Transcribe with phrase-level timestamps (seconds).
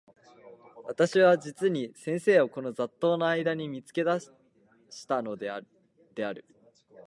[0.87, 4.19] 私は実に先生をこの雑沓（ざっとう）の間（あいだ）に見付け出
[4.89, 6.43] したのである。